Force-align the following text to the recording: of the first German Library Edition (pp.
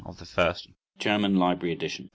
of 0.05 0.17
the 0.17 0.25
first 0.25 0.67
German 0.97 1.35
Library 1.37 1.73
Edition 1.73 2.05
(pp. 2.05 2.09